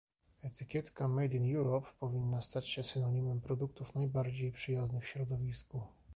Etykietka 0.43 1.07
"Made 1.07 1.37
in 1.37 1.55
Europe" 1.55 1.87
powinna 1.99 2.41
stać 2.41 2.67
się 2.69 2.83
synonimem 2.83 3.41
produktów 3.41 3.95
najbardziej 3.95 4.51
przyjaznych 4.51 5.07
środowisku 5.07 5.83